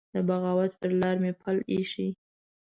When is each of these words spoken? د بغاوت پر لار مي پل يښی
د 0.13 0.15
بغاوت 0.27 0.71
پر 0.81 0.91
لار 1.01 1.15
مي 1.23 1.31
پل 1.41 1.57
يښی 1.75 2.07